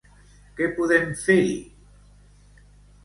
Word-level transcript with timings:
Què 0.59 0.69
podem 0.79 1.05
fer-hi! 1.25 1.53